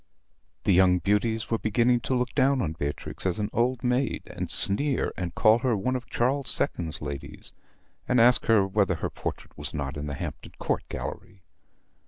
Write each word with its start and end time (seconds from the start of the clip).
The 0.63 0.71
young 0.73 0.97
beauties 0.97 1.51
were 1.51 1.59
beginning 1.59 1.99
to 2.09 2.15
look 2.15 2.33
down 2.33 2.59
on 2.63 2.73
Beatrix 2.73 3.23
as 3.23 3.37
an 3.37 3.51
old 3.53 3.83
maid, 3.83 4.23
and 4.25 4.49
sneer, 4.49 5.13
and 5.15 5.35
call 5.35 5.59
her 5.59 5.77
one 5.77 5.95
of 5.95 6.09
Charles 6.09 6.59
II.'s 6.59 7.03
ladies, 7.03 7.53
and 8.07 8.19
ask 8.19 8.43
whether 8.49 8.95
her 8.95 9.11
portrait 9.11 9.55
was 9.55 9.75
not 9.75 9.97
in 9.97 10.07
the 10.07 10.15
Hampton 10.15 10.53
Court 10.57 10.83
Gallery? 10.89 11.43